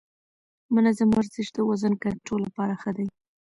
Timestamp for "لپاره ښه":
2.47-2.91